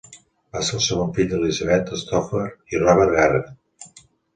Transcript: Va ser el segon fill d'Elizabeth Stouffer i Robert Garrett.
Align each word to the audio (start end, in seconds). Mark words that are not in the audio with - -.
Va 0.55 0.61
ser 0.69 0.75
el 0.77 0.83
segon 0.85 1.13
fill 1.19 1.29
d'Elizabeth 1.35 1.95
Stouffer 2.03 2.49
i 2.75 2.85
Robert 2.87 3.19
Garrett. 3.23 3.99